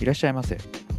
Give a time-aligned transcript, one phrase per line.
[0.00, 0.56] いらっしゃいませ。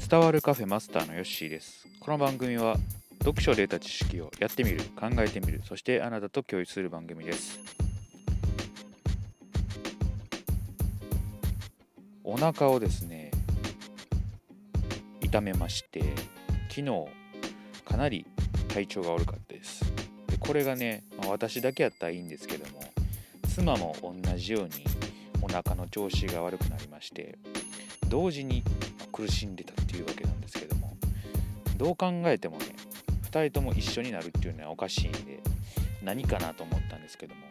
[0.08, 1.88] 伝わるカフェマスターのヨッシーです。
[2.00, 2.76] この番組は
[3.24, 7.60] 読書で得た知識をやってみる考えてみるそしてあなたと共有する番組です。
[12.24, 13.32] お腹をですね
[15.20, 16.04] 痛めまして
[16.70, 17.07] 昨日
[17.83, 18.28] かなり
[18.68, 19.83] 体調が悪かったです。
[20.28, 22.83] でこれがね、まあ、私だけやったらいいんですけども
[23.50, 24.70] 妻も同じように
[25.42, 27.39] お腹の調子が悪くなりまして
[28.07, 28.61] 同時に
[29.11, 30.96] 苦しんでたっていうわけなんですけども
[31.78, 32.66] どう考えてもね
[33.31, 35.39] 2人とも一緒になるっていうのはおかしいんで
[36.03, 37.42] 何かなと思ったんですけども、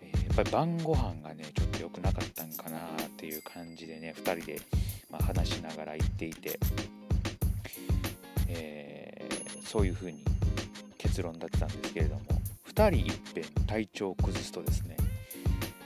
[0.00, 4.60] えー、やっぱり晩ご飯がねちょっと良くなかったんかなっていう感じでね2人で、
[5.10, 6.58] ま、話しながら言っていて、
[8.48, 10.24] えー、そういうふうに
[10.98, 12.22] 結論だったんですけれども
[12.74, 14.96] 2人いっぺん体調を崩すとですね、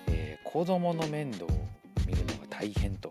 [0.09, 1.49] えー、子供の面倒を
[2.07, 3.08] 見るのが大変と。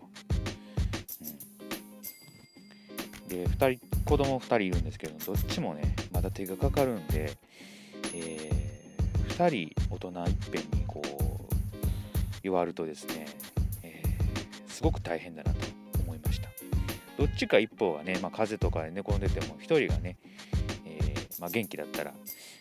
[3.38, 7.32] で2人子供2人いるんですけどどっちもねまだ手がかかるんで、
[8.14, 11.54] えー、2人大人いっぺんにこう
[12.42, 13.26] 言われるとですね、
[13.82, 15.58] えー、すごく大変だなと
[16.00, 16.48] 思いました。
[17.16, 20.16] どっちか一方がね、まあ、風邪とかで寝込んでても1人がね、
[20.86, 22.12] えー、まあ、元気だったら、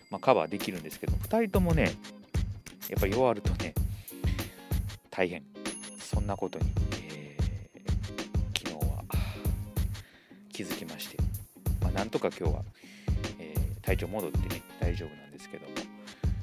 [0.10, 1.94] まあ、カバーできるんですけど2人ともね
[2.90, 3.74] やっぱり弱るとね
[5.12, 5.44] 大変。
[6.00, 6.66] そんなことに
[10.58, 11.18] 気づきまして、
[11.84, 12.64] まあ、なんとか今日は、
[13.38, 15.74] えー、体調戻ってね大丈夫なんですけども、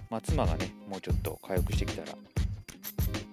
[0.09, 2.13] まあ、妻がねもうちょっと回復してきたら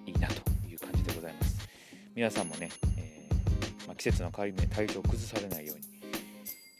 [0.06, 0.34] いいなと
[0.68, 1.68] いう感じでございます。
[2.16, 5.84] 皆さんもね、えー、まあ、季節の変わり目体調を崩されないように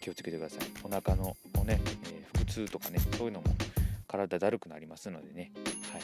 [0.00, 0.58] 気をつけてください。
[0.82, 1.80] お腹のね、
[2.12, 3.46] えー、腹痛とかねそういうのも
[4.08, 5.52] 体だるくなりますのでね。
[5.92, 5.98] は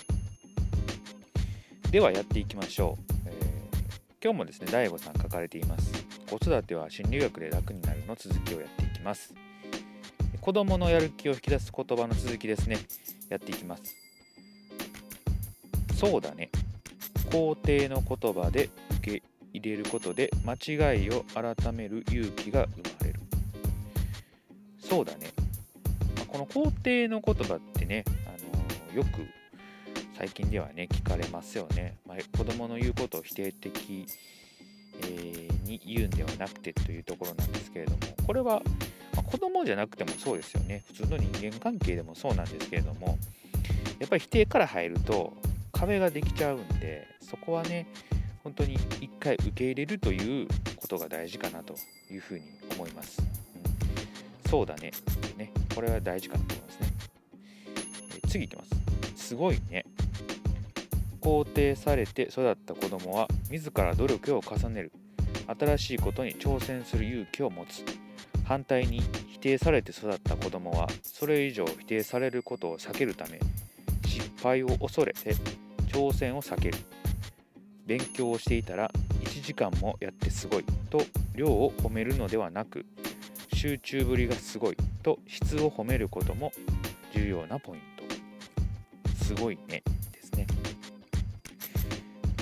[1.88, 1.90] い。
[1.90, 5.97] ではやっていきましょう、えー、今日もですね DAIGO さん書かれています。
[6.28, 9.34] 子育ては心理学で楽になるの続きをやっていきます。
[10.42, 12.76] 子供のやる気を引き出す言葉の続きですね。
[13.30, 13.96] やっていきます。
[15.96, 16.50] そうだね。
[17.30, 19.22] 肯定の言葉で受け
[19.54, 23.20] 入れることで間違いを改める勇気が生まれる。
[24.78, 25.32] そうだね。
[26.26, 29.26] この肯定の言葉ってね、あのよく
[30.18, 34.06] 最近ではね聞かれますよね、まあ、子供の言うことを否定的
[35.00, 38.62] えー、に言うんではなくてというところなんですけれどもこれは、
[39.14, 40.82] まあ、子供じゃなくてもそうですよね。
[40.86, 43.18] 普通の人間関係でもそうなんですけれども
[43.98, 45.32] やっぱり否定から入ると
[45.72, 47.86] 壁ができちゃうんでそこはね
[48.42, 51.74] 本当に一回受け入れるということが大事かなと
[52.10, 56.88] いうふうに思います、うん、そうだねってねこれは大事かなと思いますね、
[58.24, 58.78] え、次いきます。
[59.28, 59.84] すごいね。
[61.20, 64.92] 肯定されて育った子供は自ら努力を重ねる。
[65.58, 67.84] 新しいことに挑戦する勇気を持つ
[68.44, 73.40] 反対に否定されて育った子供はそれ以上否定されることを避けるため
[74.06, 75.34] 失敗を恐れて
[75.88, 76.78] 挑戦を避ける。
[77.86, 78.90] 勉強をしていたら
[79.24, 81.00] 1時間もやってすごいと
[81.34, 82.84] 量を褒めるのではなく
[83.54, 86.52] 集中ぶりがすごいと質を褒めることも
[87.14, 87.80] 重要なポイン
[89.08, 89.82] トすごいね。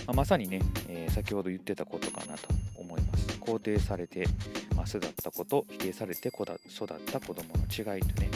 [0.06, 2.65] まあ、まさにね、えー、先ほど言ってたことかなと。
[2.78, 3.26] 思います。
[3.40, 4.26] 肯定されて、
[4.74, 8.30] まあ、育った子と否定されて子だ育った子供の違いとね、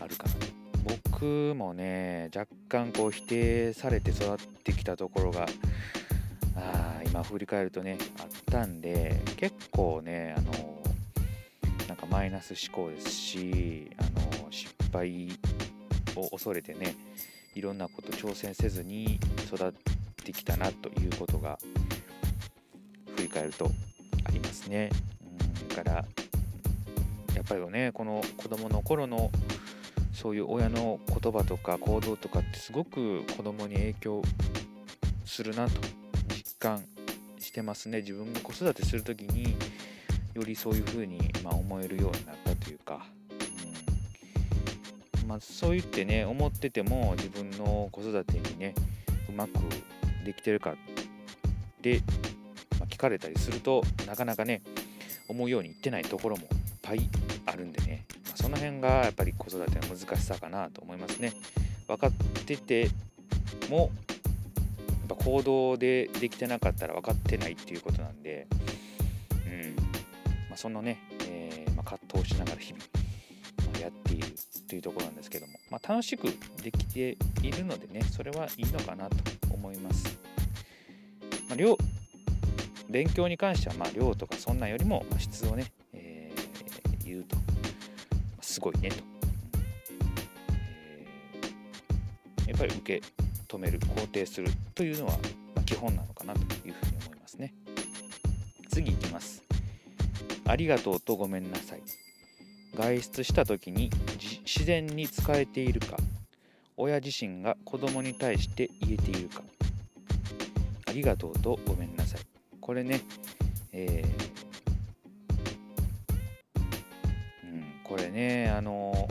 [0.00, 0.46] あるかなと。
[1.20, 5.46] 僕もね、若干こう否定されて育ってきたところが、
[6.56, 10.52] あ今振り返るとね、あったんで、結構ね、あの、
[11.88, 14.02] なんかマイナス思考ですし、あ
[14.44, 15.28] の、失敗
[16.16, 16.94] を恐れてね、
[17.54, 19.18] いろんなこと挑戦せずに
[19.52, 19.72] 育っ
[20.24, 21.58] てきたなということが
[23.38, 23.70] 振り返ると
[24.24, 24.90] ありますね。
[25.22, 25.68] うん。
[25.68, 25.92] だから
[27.34, 29.30] やっぱりねこの子供の頃の
[30.12, 34.22] そういう親の言葉とか行動とかってすごく子供に影響
[35.24, 35.80] するなと
[36.28, 36.84] 実感
[37.38, 37.98] してますね。
[37.98, 39.56] 自分が子育てする時に
[40.34, 43.06] よりそういうふうに、ま、思えるようになったというか、
[45.22, 45.28] うん。
[45.28, 48.74] まあ、そう言ってね思ってても自分の子育てにね
[49.28, 49.52] うまく
[50.24, 50.74] できてるか
[51.80, 52.02] で、
[52.98, 54.62] かれたりするとなかなかね
[55.28, 56.48] 思うようにいってないところもいっ
[56.82, 57.08] ぱい
[57.46, 61.32] あるんでね、まあ、その辺がやっぱり子育ての難しさかなと思いますね。
[61.86, 62.12] 分かっ
[62.44, 62.90] てて
[63.70, 63.90] も
[64.88, 68.46] やっぱ行動でできてなかったら分かってないっていうことなんで、
[69.46, 69.76] うん。
[69.76, 70.98] まあ、そのね、
[71.28, 72.84] えー、ま葛藤しながら日々、
[73.72, 74.28] まやっている
[74.68, 76.24] というところなんですけども、まあ、楽しく
[76.62, 79.16] できているのでねそれはいいのかなと
[79.50, 80.18] 思います。
[81.48, 81.78] まあ、両
[82.88, 87.36] 勉強に関してはまあ量とかそんなんよりも質をね、えー、言うと。
[88.40, 88.96] すごいねと、
[90.52, 93.06] えー、やっぱり受け
[93.46, 95.18] 止める肯定するというのは、
[95.66, 97.54] 基本なのかなというふうに思いますね。
[98.70, 99.44] 次いきます。
[100.46, 101.82] ありがとうとごめんなさい。
[102.74, 103.90] 外出した時に
[104.44, 105.98] 自然に使えているか。
[106.76, 109.42] 親自身が子供に対して言えているか。
[110.86, 112.37] ありがとうとごめんなさい。
[112.68, 113.00] これね、
[113.72, 119.08] えー、うん、これねあの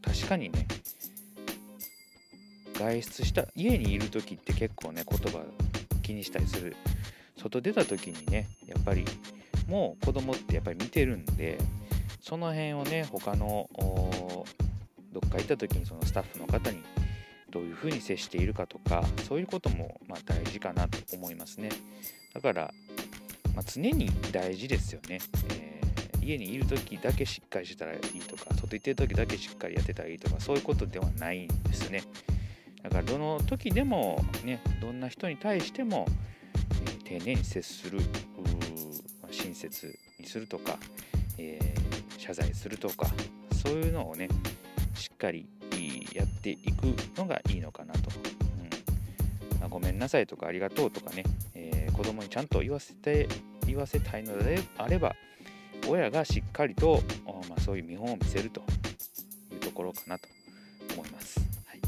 [0.00, 0.68] 確かにね。
[2.74, 5.40] 外出した家にいる時って結構ね言葉
[6.04, 6.76] 気にしたりする。
[7.36, 9.04] 外出た時にねやっぱり
[9.66, 11.58] もう子供ってやっぱり見てるんで
[12.20, 13.68] その辺をね他の
[15.12, 16.84] どっか行った時にそのスタッフの方に
[17.50, 21.70] どういうふうに接しているかとかそういうこともま大事かなと思いますね。
[22.38, 22.74] だから、
[23.54, 25.18] まあ、常に大事ですよね、
[25.58, 32.04] えー、家にいる時だけしっかりしてたらいいとか外行ってる時だけしっかりやってたらいいとかそういうことではないんですよね。
[32.82, 36.06] だからどの時でもねどんな人に対しても、
[37.08, 37.98] えー、丁寧に接する、
[39.20, 40.78] まあ、親切にするとか、
[41.38, 41.78] えー
[42.18, 43.06] 謝罪するとか
[43.52, 44.28] そういうのをね
[44.94, 45.46] しっかり
[46.12, 46.84] やっていく
[47.16, 48.10] のがいいのかなと、
[49.50, 49.60] うん。
[49.60, 51.22] まあ、ごめんなさいとかありがとうとかね、
[51.98, 53.28] 子供にちゃんと言わせて
[53.66, 55.16] 言わせたいのであれば
[55.88, 58.62] 親がしっかりと、まあ、そういう見本を見せると
[59.52, 60.28] いうところかなと
[60.94, 61.80] 思います、はい、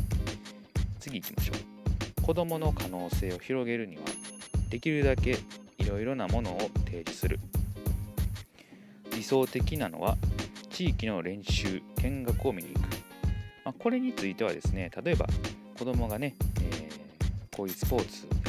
[0.99, 2.23] 次行きましょう。
[2.23, 4.03] 子供の可能性を広げるには
[4.69, 5.39] できるだけ
[5.79, 7.39] いろいろなものを提示する。
[9.13, 10.17] 理想的なのは
[10.71, 12.83] 地域の練習見学を見に行く、
[13.65, 15.27] まあ、これについてはですね例えば
[15.79, 18.40] 子供がね、えー、こういうスポーツ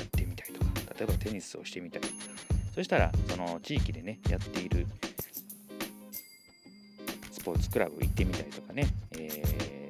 [1.01, 2.01] 例えばテニスをしてみたい
[2.75, 4.86] そしたらその地域でねやっている
[7.31, 9.89] スポーツクラブ行ってみたりとかね、え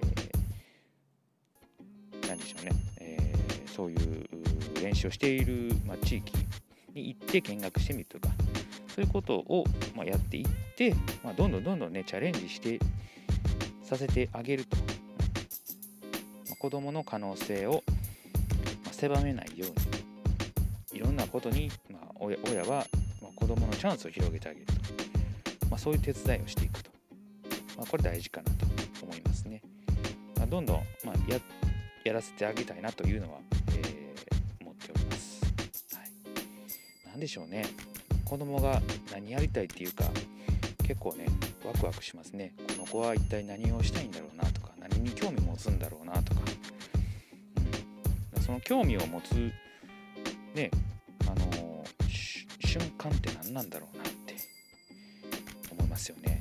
[2.21, 2.71] ー、何でしょうね、
[3.01, 4.25] えー、そういう
[4.81, 6.31] 練習をしている、まあ、地域
[6.93, 8.33] に行って見学してみるとか。
[8.95, 9.63] そういうことを、
[9.95, 10.93] まやっていって、
[11.23, 12.77] まあ、どんどんどんどんねチャレンジして
[13.83, 14.83] させてあげると、ま
[16.51, 17.85] あ、子どもの可能性を、
[18.91, 20.10] 狭めないように。
[21.01, 22.85] ろんなことに、まあ、親は、
[23.21, 24.73] まあ、子どものチャンスを広げてあげると、
[25.69, 26.91] まあ、そういう手伝いをしていくと、
[27.77, 28.65] まあ、これ大事かなと
[29.03, 29.61] 思いますね、
[30.37, 31.39] まあ、どんどん、まあ、や
[32.03, 33.39] やらせてあげたいなというのは、
[33.75, 35.41] えー、思っております、
[35.95, 36.09] はい、
[37.05, 37.65] 何でしょうね。
[38.25, 38.81] 子供が
[39.11, 40.05] 何やりたいっていうか
[40.87, 41.25] 結構ね
[41.65, 42.53] ワクワクしますね。
[42.75, 46.41] この子は一体何をしたいんだろうなとか何に興味持つんだろうなとか、
[48.37, 49.51] うん、その興味を持つ
[50.55, 50.71] ね、
[52.71, 54.37] 瞬間って何なんだろうなって
[55.71, 56.39] 思いますよね、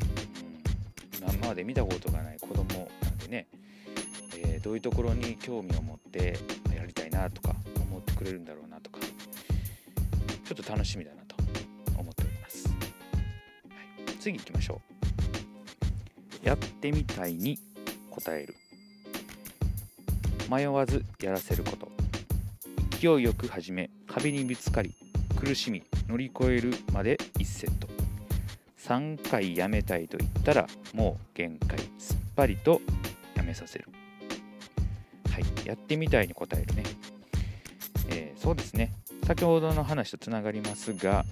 [1.26, 3.48] うん、今まで見たことがない子供なんでね、
[4.38, 6.38] えー、どういうところに興味を持って
[6.72, 11.34] やりたいなとか思ってくれるんだろうなとかちょっと楽しみだなと
[11.98, 12.68] 思っております。
[12.68, 12.74] は
[14.12, 14.16] い。
[14.20, 14.80] 次行きましょ
[16.44, 16.46] う。
[16.46, 17.58] やってみたいに
[18.10, 18.54] 答える。
[20.48, 21.88] 迷わずやらせること。
[23.00, 24.94] 勢いよく始め壁にぶつかり
[25.40, 27.88] 苦しみ乗り越えるまで1セット。
[28.78, 32.80] 3回やめたいと言ったらもう限界すっぱりと
[33.34, 33.88] やめさせる。
[35.30, 36.82] はいやってみたいに答えるね、
[38.10, 38.92] えー、そうですね。
[39.26, 41.24] 先ほどの話とつながりますが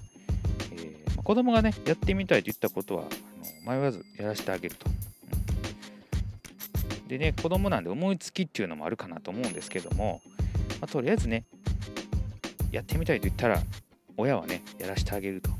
[1.29, 4.89] 子供がね、やってみたいと言ったことは、あの迷わずやらせてあげると。
[7.07, 10.21] でね、子供なんで思いつきっていうのもあるかなと思うんですけども、
[10.81, 11.45] まあ、とりあえずね、
[12.71, 13.61] やってみたいと言ったら、
[14.19, 15.49] 親はね、やらせてあげると。
[15.49, 15.55] うん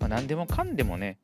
[0.00, 1.18] まあ、何でもかんでもね、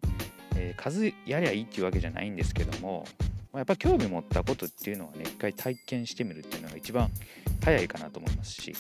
[0.57, 3.05] えー、数やりゃいいっていうわけじゃないんですけども、
[3.53, 7.11] まあ、やっぱ興味持ったことっていうのはね、一回体験してみるっていうのが一番
[7.65, 8.75] 早いかなと思いますし、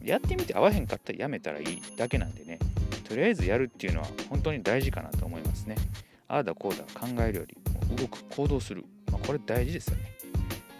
[0.00, 2.58] うん、やってみて合わへんかったらやめたらいいだけなんでね、
[3.08, 5.76] とりあえずやるっていうのは本当に大事かなと思いますね。
[6.28, 10.12] ああだこうだ考えるよりも動く行動する、まあ、これ大事ですよね。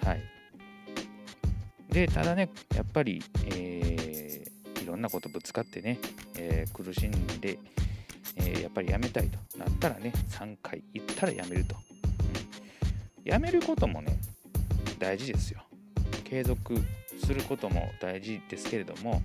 [0.05, 0.23] はい。
[1.91, 3.78] で、ただね、やっぱり、えー、
[4.89, 5.99] ろんなことぶつかってね、
[6.37, 7.59] えー、苦しんで、
[8.37, 11.77] えー、やっぱりやめたいとなったらね、3回言ったらやめると。
[13.25, 14.19] やめることもね、
[14.99, 15.63] 大事ですよ。
[16.25, 16.77] 継続
[17.25, 19.23] することも大事ですけれども、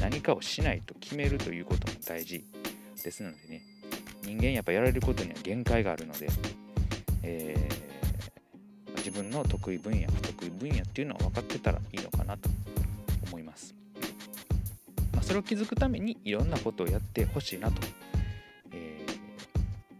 [0.00, 2.44] 何かをしないと決めるということも大事
[3.02, 3.62] ですのでね
[4.22, 6.28] 人間やっぱやられることには限界があるので、
[7.22, 12.50] えー、自分の得意分野不得意分野っていうのは分かってたらいいのかなと、
[15.28, 17.82] それを気づくためにいろんなことをやってほしいなと、
[18.72, 19.04] え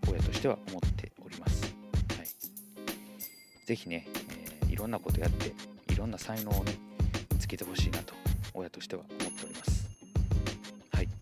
[0.07, 1.75] ー、親としては思っております。
[2.17, 2.27] はい、
[3.67, 4.09] ぜひね、
[4.63, 5.53] えー、いろんなことやって
[5.93, 6.73] いろんな才能をね
[7.31, 8.15] 見つけてほしいなと
[8.55, 9.87] 親としては思っております。
[10.93, 11.15] はい、今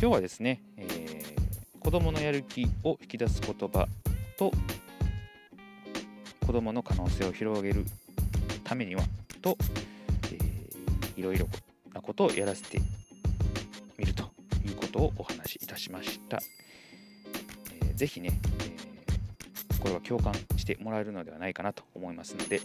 [0.00, 1.36] 日はですね、えー、
[1.78, 3.86] 子供のやる気を引き出す言葉
[4.38, 4.50] と
[6.46, 7.84] 子供の可能性を広げる
[8.64, 9.02] ためには
[9.42, 9.58] と、
[10.32, 11.46] えー、いろいろ
[12.12, 12.78] ことをやらせて
[13.96, 14.24] みると
[14.66, 16.42] いうことをお話しいたしました。
[17.80, 22.60] えー、ぜひね、えー、これは共感してもらえるのではないかなと思いますので、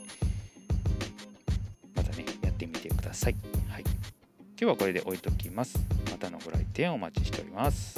[1.95, 3.35] またね、やってみてください。
[3.69, 5.79] はい、今日はこれで置いときます。
[6.11, 7.96] またのご来店お待ちしております。